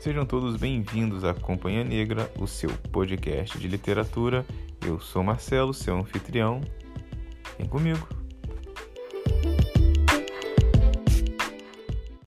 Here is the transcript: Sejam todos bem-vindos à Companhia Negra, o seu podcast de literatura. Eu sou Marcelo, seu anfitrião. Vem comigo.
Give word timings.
Sejam 0.00 0.24
todos 0.24 0.56
bem-vindos 0.56 1.24
à 1.24 1.34
Companhia 1.34 1.82
Negra, 1.82 2.30
o 2.38 2.46
seu 2.46 2.70
podcast 2.92 3.58
de 3.58 3.66
literatura. 3.66 4.46
Eu 4.86 5.00
sou 5.00 5.24
Marcelo, 5.24 5.74
seu 5.74 5.98
anfitrião. 5.98 6.60
Vem 7.58 7.66
comigo. 7.68 8.17